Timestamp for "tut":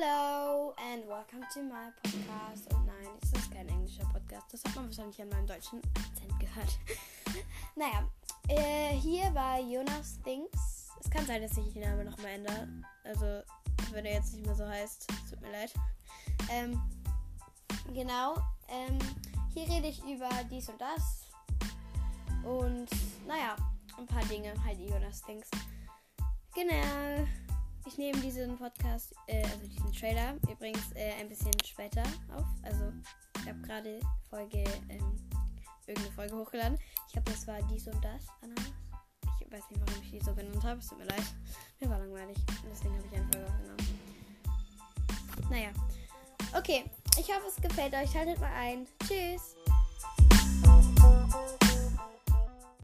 15.30-15.40, 40.86-40.98